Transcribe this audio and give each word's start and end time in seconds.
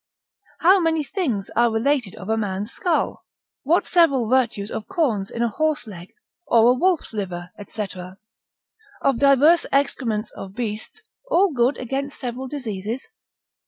How 0.61 0.79
many 0.79 1.03
things 1.03 1.51
are 1.55 1.69
related 1.69 2.15
of 2.15 2.27
a 2.27 2.35
man's 2.35 2.71
skull? 2.71 3.23
What 3.61 3.85
several 3.85 4.27
virtues 4.27 4.71
of 4.71 4.87
corns 4.87 5.29
in 5.29 5.43
a 5.43 5.47
horse 5.47 5.85
leg, 5.85 6.11
of 6.47 6.65
a 6.65 6.73
wolf's 6.73 7.13
liver, 7.13 7.51
&c. 7.71 7.87
Of 9.03 9.19
diverse 9.19 9.67
excrements 9.71 10.31
of 10.31 10.55
beasts, 10.55 11.03
all 11.29 11.53
good 11.53 11.77
against 11.77 12.19
several 12.19 12.47
diseases? 12.47 13.05